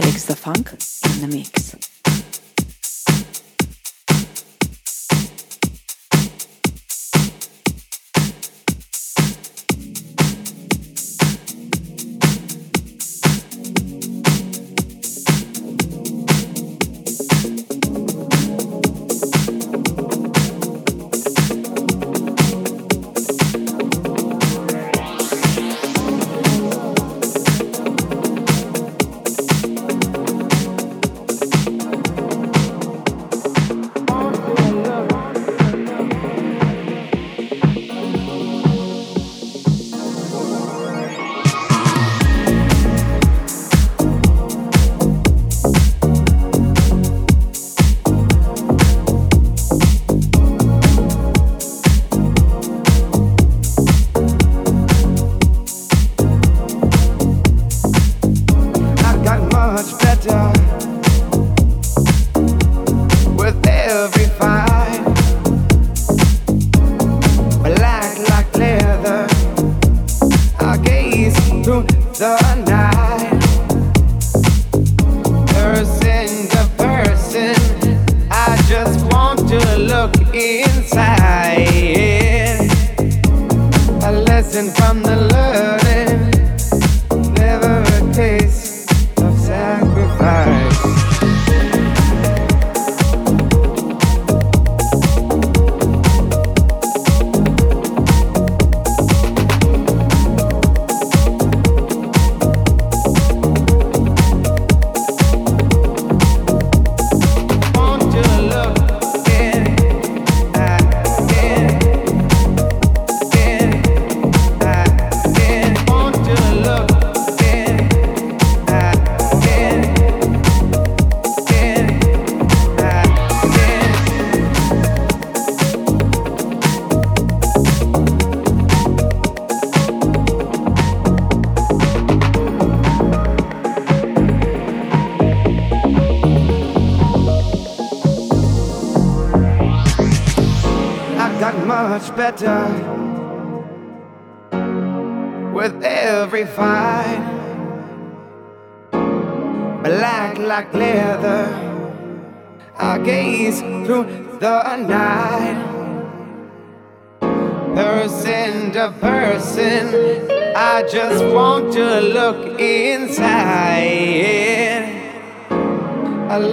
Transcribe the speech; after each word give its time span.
Felix 0.00 0.26
Da 0.26 0.34
Funk 0.34 0.72
in 1.06 1.20
the 1.22 1.26
mix. 1.26 1.85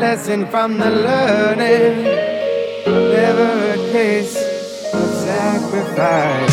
Lesson 0.04 0.46
from 0.48 0.78
the 0.78 0.90
learning. 0.90 2.04
Never 2.86 3.50
a 3.74 3.78
case 3.92 4.36
of 4.94 5.10
sacrifice. 5.26 6.53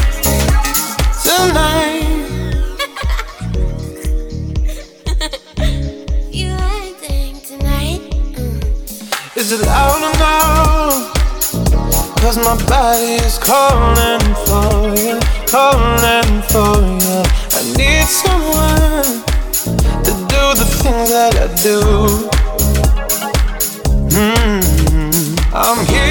Tonight. 1.23 2.05
Tonight. 7.47 8.01
Mm. 8.33 9.37
Is 9.37 9.51
it 9.51 9.61
loud 9.65 10.01
enough? 10.15 11.11
Cause 12.21 12.37
my 12.37 12.55
body 12.67 13.15
is 13.25 13.37
calling 13.37 14.21
for 14.45 14.95
you, 14.95 15.19
calling 15.47 16.41
for 16.51 16.79
you. 17.01 17.23
I 17.51 17.61
need 17.75 18.07
someone 18.07 19.23
to 20.05 20.11
do 20.31 20.43
the 20.55 20.65
things 20.81 21.09
that 21.09 21.33
I 21.35 21.47
do. 21.61 21.77
Mm, 24.15 24.61
I'm 25.53 25.85
here 25.87 26.10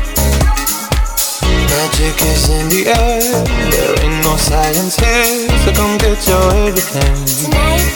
Magic 1.71 2.21
is 2.27 2.49
in 2.49 2.67
the 2.67 2.81
air. 2.87 3.43
There 3.71 3.95
ain't 4.03 4.23
no 4.23 4.35
science 4.35 4.99
here, 4.99 5.47
so 5.63 5.71
come 5.71 5.97
get 5.99 6.27
your 6.27 6.67
everything. 6.67 7.15
Tonight. 7.25 7.87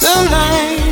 Tonight. 0.00 0.91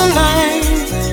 Tonight. 0.00 1.09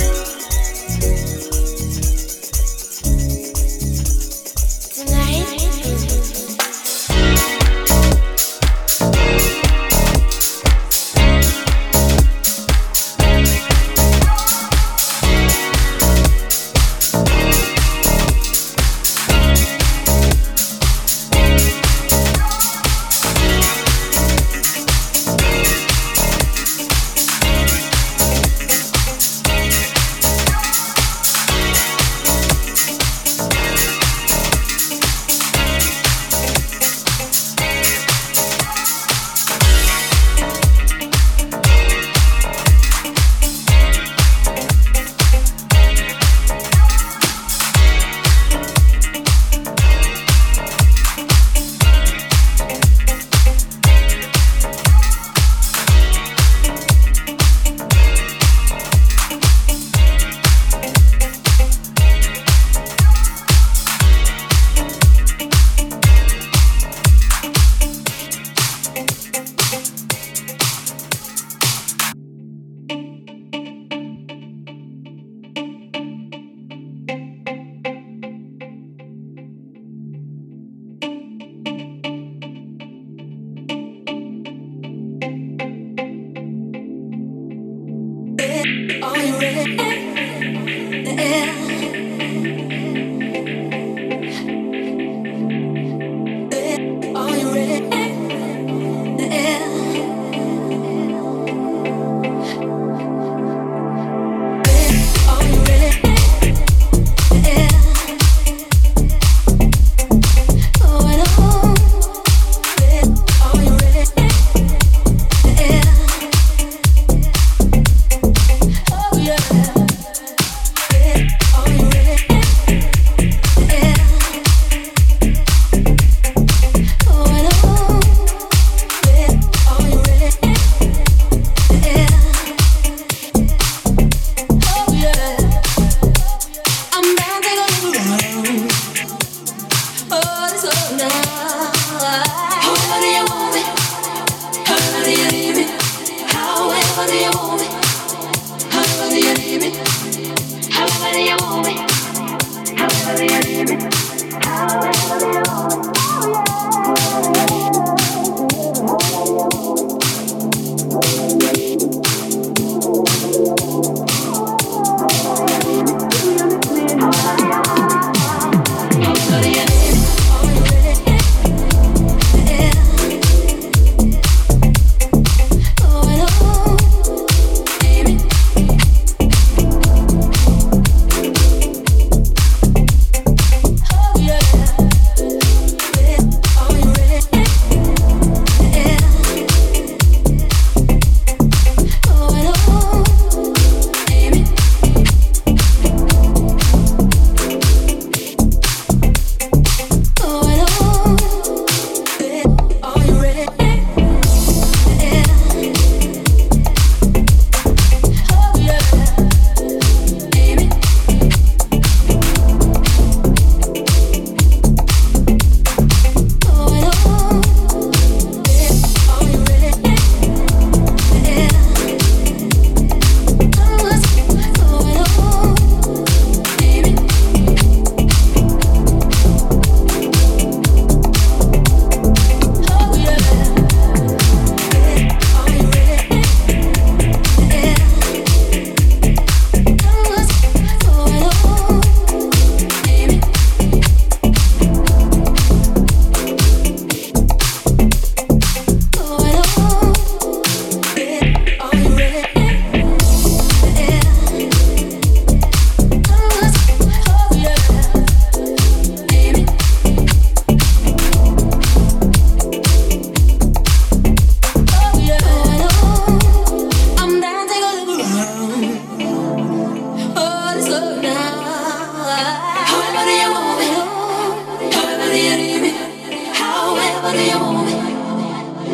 However 277.07 277.23
you 277.23 277.39
want 277.39 277.65
me. 277.65 277.77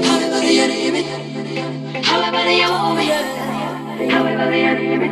however 0.08 0.50
you 0.50 0.68
need 0.68 0.92
me, 0.92 1.04
however 4.10 4.56
you 4.58 4.74
need 4.74 5.00
me, 5.02 5.08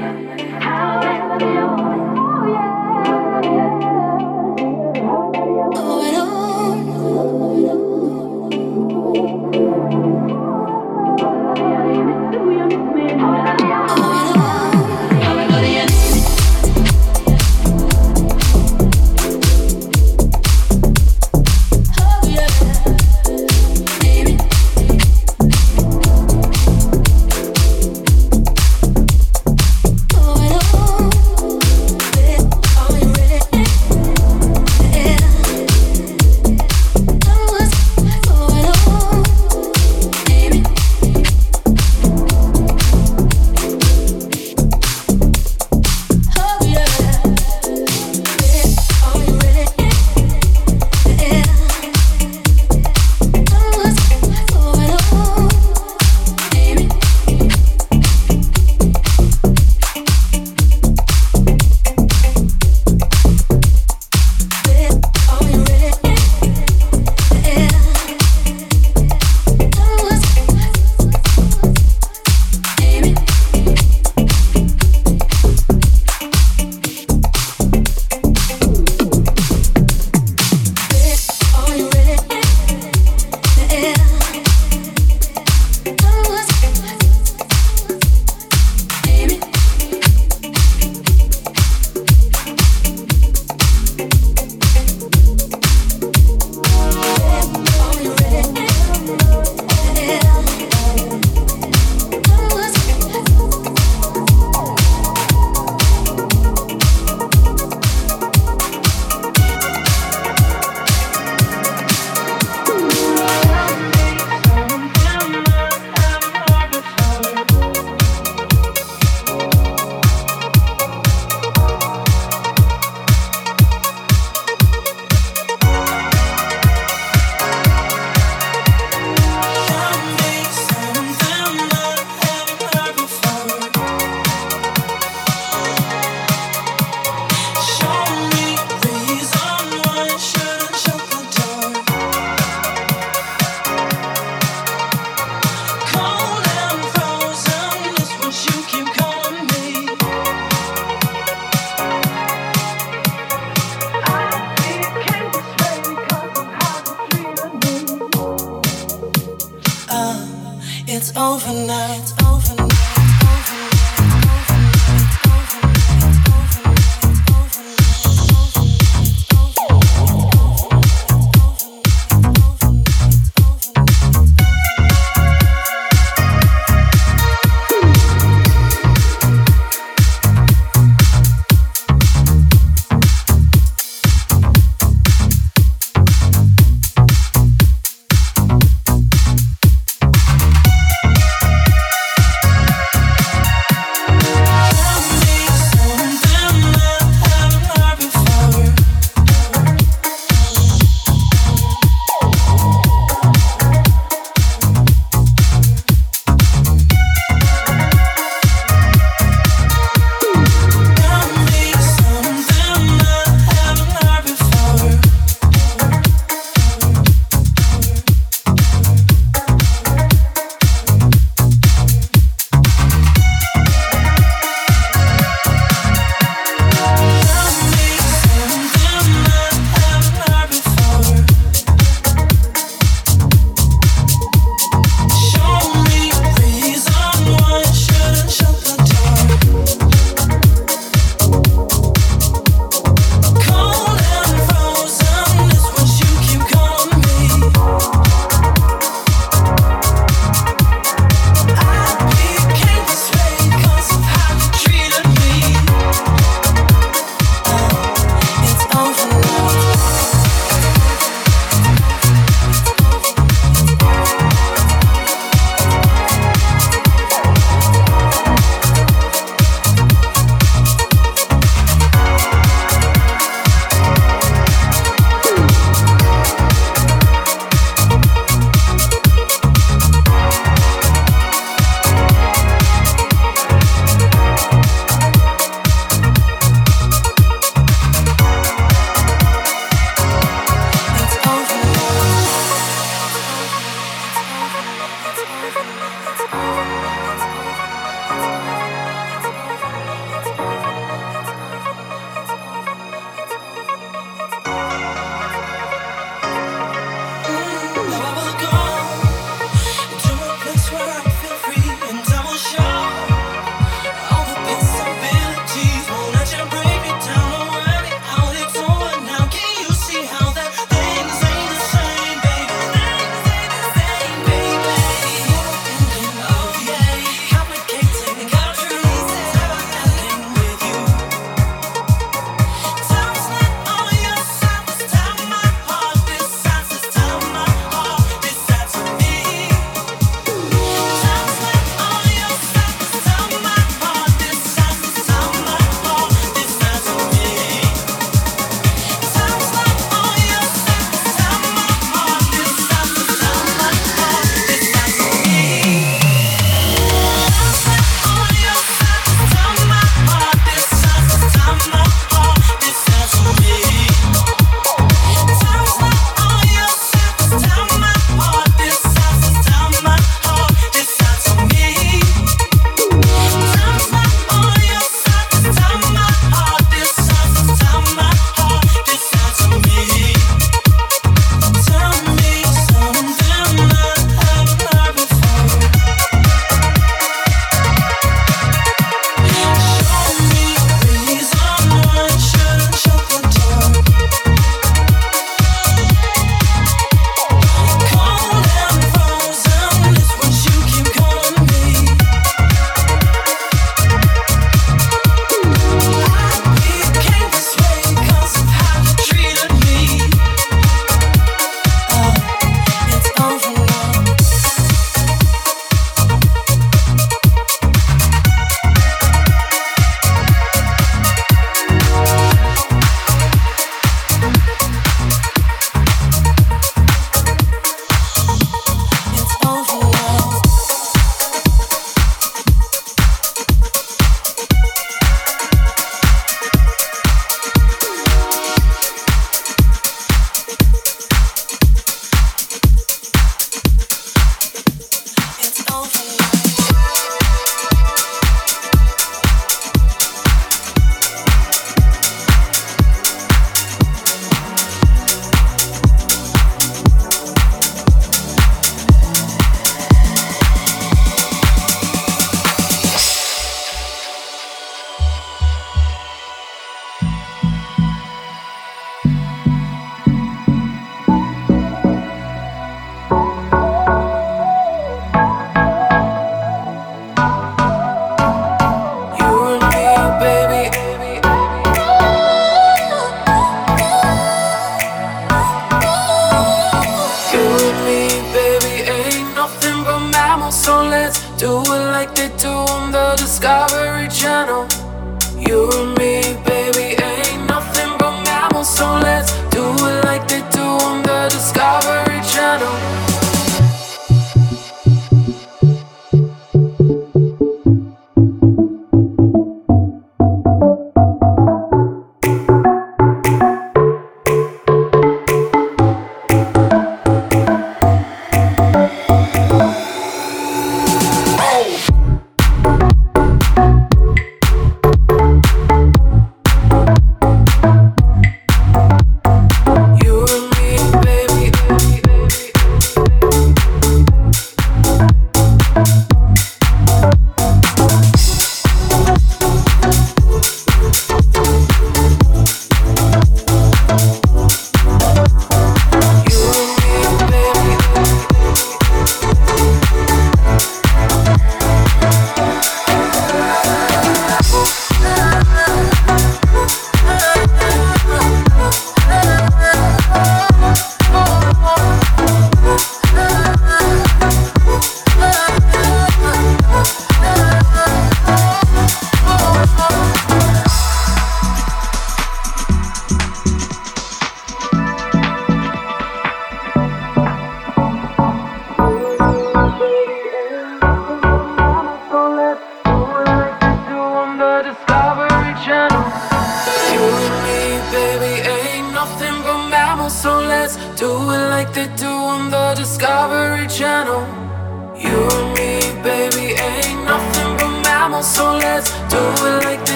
however 0.59 1.45
you 1.45 1.55
want 1.55 1.75
me. 1.75 1.80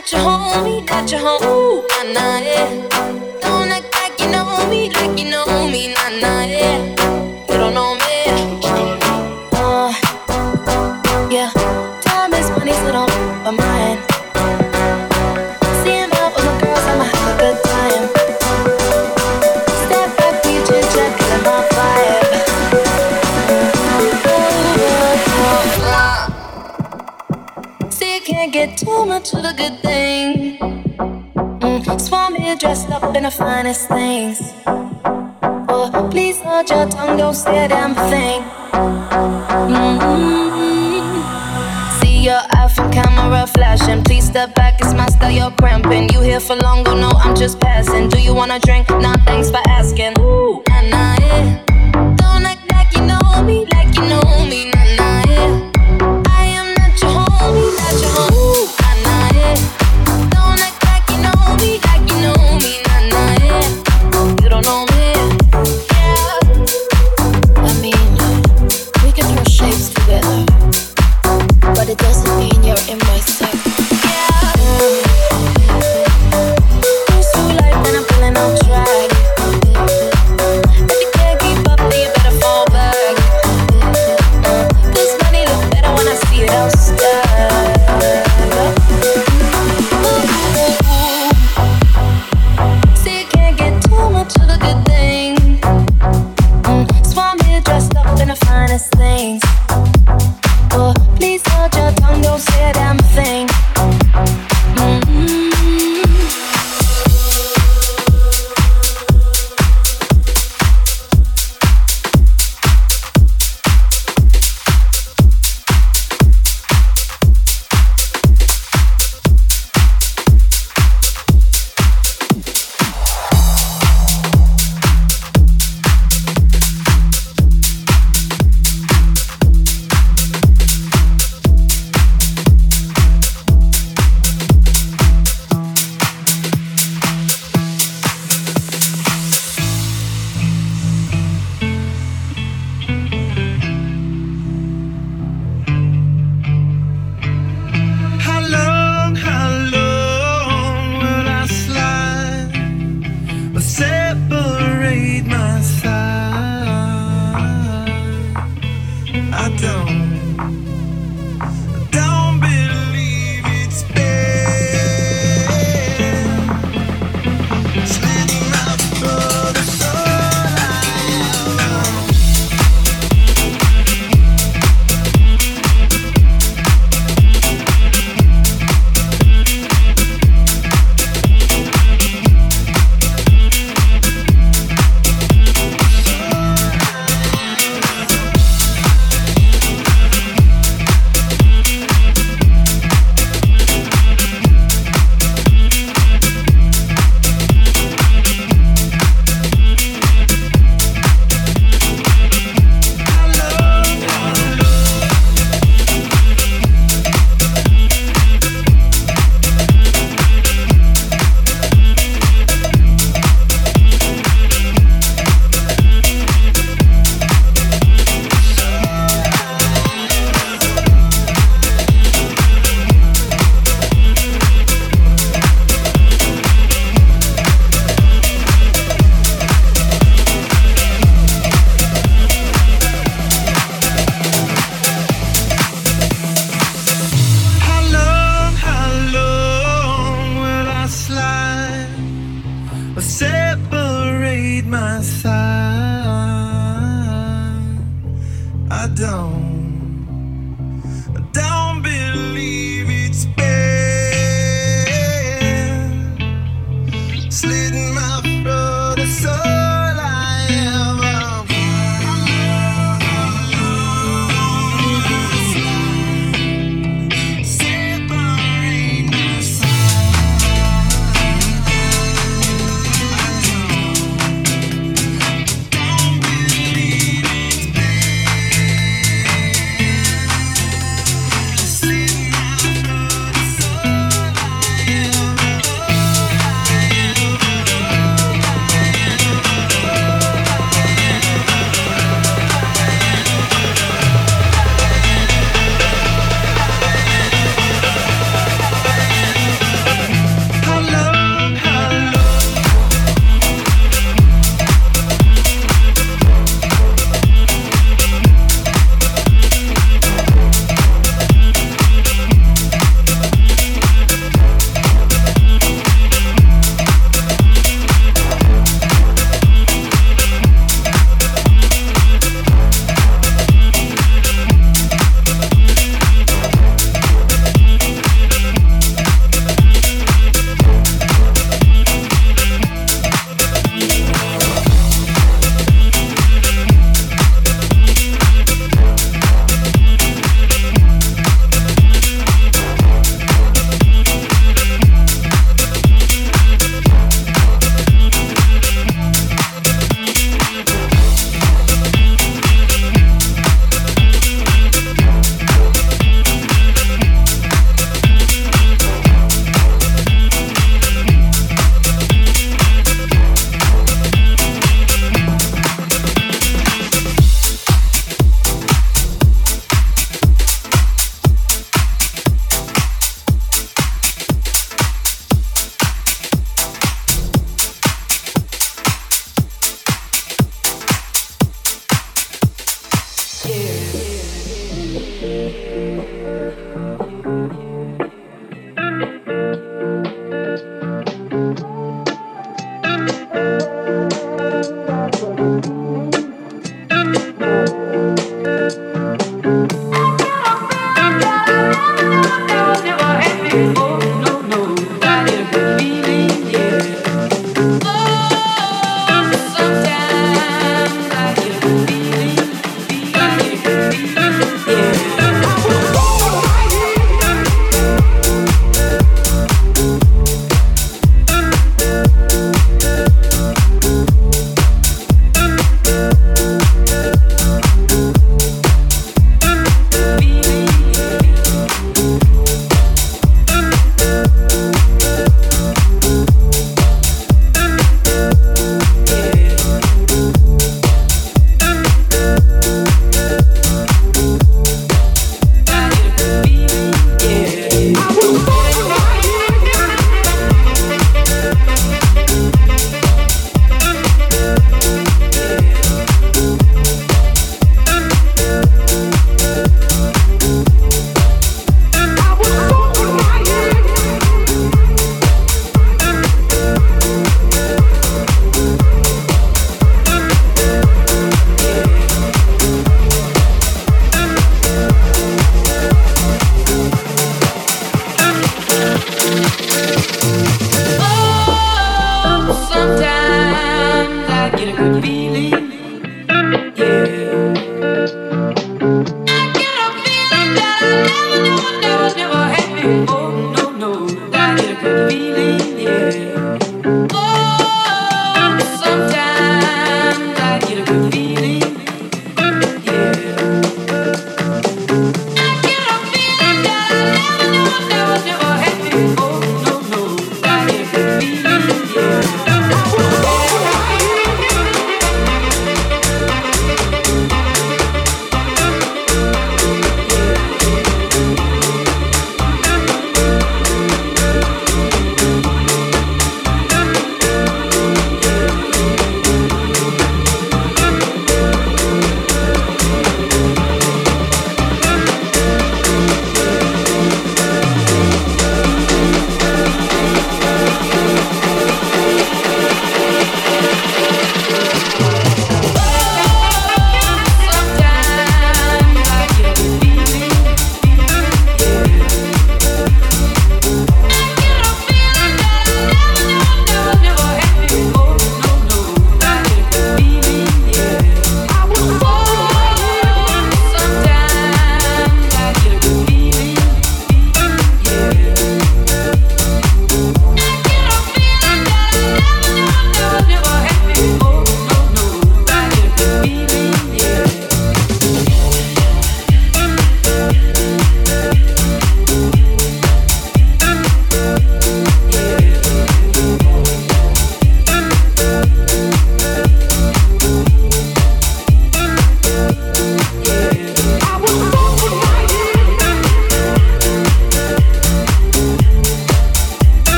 Not 0.00 0.12
your 0.12 0.20
homie, 0.22 0.86
not 0.86 1.10
your. 1.12 1.20
Ooh, 1.44 1.86
nah, 2.04 2.12
nah, 2.12 2.38
yeah. 2.40 2.89
finest 33.40 33.88
things. 33.88 34.38
Oh, 34.66 36.08
please 36.10 36.38
hold 36.40 36.68
your 36.68 36.86
tongue, 36.86 37.16
don't 37.16 37.34
say 37.34 37.64
a 37.64 37.68
damn 37.68 37.94
thing. 38.10 38.42
Mm-hmm. 39.74 40.90
See 42.00 42.18
your 42.28 42.42
iPhone 42.64 42.92
camera 42.92 43.46
flashing. 43.46 44.04
Please 44.04 44.26
step 44.26 44.54
back, 44.54 44.78
it's 44.80 44.92
my 44.92 45.06
style, 45.06 45.30
you're 45.30 45.50
cramping. 45.52 46.10
You 46.10 46.20
here 46.20 46.40
for 46.40 46.56
long, 46.56 46.84
no, 46.84 47.10
I'm 47.24 47.34
just 47.34 47.58
passing. 47.60 48.10
Do 48.10 48.20
you 48.20 48.34
wanna 48.34 48.60
drink? 48.60 48.90
Nah, 48.90 49.16
thanks 49.24 49.50
for 49.50 49.62
asking. 49.68 50.18
Ooh, 50.20 50.62
nah, 50.68 50.82
nah, 50.82 51.16
yeah. 51.20 51.69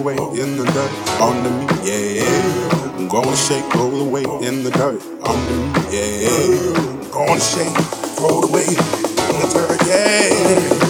away 0.00 0.14
in 0.14 0.56
the 0.56 0.64
dirt 0.64 1.20
on 1.20 1.42
the 1.44 1.50
yeah. 1.84 3.08
Go 3.08 3.22
and 3.22 3.36
shake, 3.36 3.64
Throw 3.72 3.90
the 3.90 4.04
weight 4.04 4.26
in 4.42 4.64
the 4.64 4.70
dirt 4.70 5.02
on 5.24 5.38
the 5.46 5.56
yeah. 5.92 7.10
Go 7.10 7.24
and 7.26 7.42
shake, 7.42 7.76
Throw 8.16 8.40
the 8.40 8.48
away 8.48 8.64
in 8.64 8.76
the 9.40 9.50
dirt, 9.52 9.80
yeah. 9.86 10.89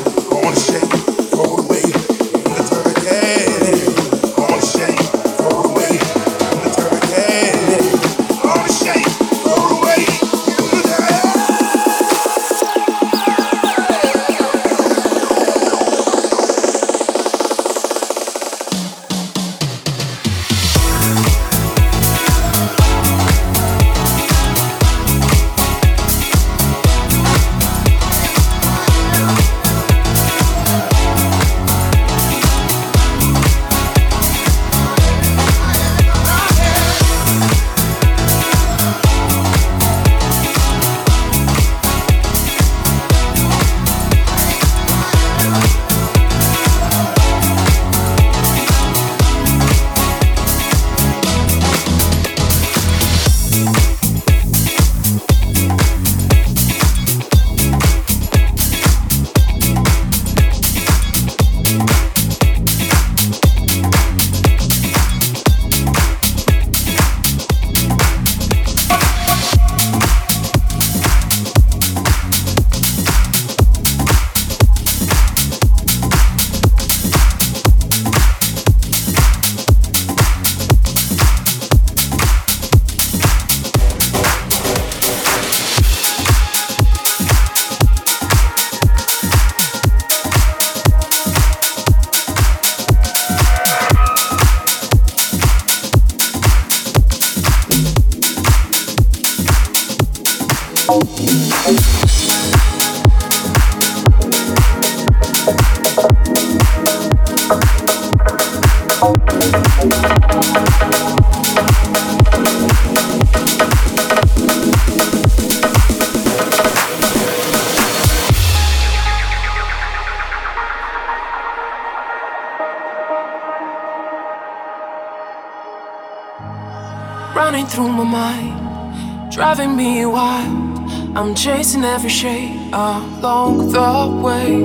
Chasing 131.35 131.85
every 131.85 132.09
shade 132.09 132.57
along 132.73 133.71
the 133.73 134.23
way. 134.25 134.63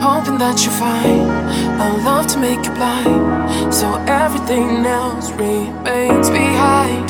Hoping 0.00 0.38
that 0.38 0.64
you 0.64 0.70
find 0.70 1.26
a 1.82 2.04
love 2.04 2.28
to 2.28 2.38
make 2.38 2.64
you 2.64 2.72
blind, 2.74 3.74
so 3.74 3.86
everything 4.06 4.86
else 4.86 5.32
remains 5.32 6.30
behind. 6.30 7.08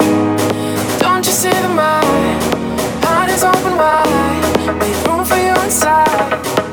Don't 0.99 1.27
you 1.27 1.33
see 1.33 1.51
the 1.51 1.69
mind? 1.69 2.43
Heart 3.05 3.31
is 3.37 3.45
open 3.45 3.77
wide, 3.77 4.79
make 4.81 4.99
room 5.07 5.25
for 5.27 5.37
you 5.37 5.55
inside, 5.65 6.64